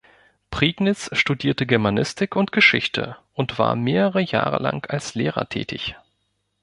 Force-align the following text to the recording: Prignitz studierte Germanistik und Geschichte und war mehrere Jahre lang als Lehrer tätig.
Prignitz 0.49 1.11
studierte 1.15 1.67
Germanistik 1.67 2.35
und 2.35 2.51
Geschichte 2.51 3.17
und 3.33 3.59
war 3.59 3.75
mehrere 3.75 4.21
Jahre 4.23 4.57
lang 4.57 4.83
als 4.89 5.13
Lehrer 5.13 5.47
tätig. 5.47 5.95